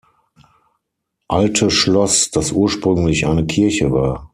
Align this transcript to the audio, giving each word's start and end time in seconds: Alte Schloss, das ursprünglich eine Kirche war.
Alte 1.27 1.69
Schloss, 1.69 2.31
das 2.31 2.51
ursprünglich 2.51 3.27
eine 3.27 3.45
Kirche 3.45 3.91
war. 3.91 4.29